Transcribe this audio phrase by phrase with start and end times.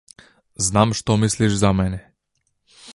[0.69, 1.99] Знам што мислиш за мене.